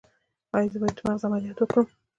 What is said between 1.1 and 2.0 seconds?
عملیات وکړم؟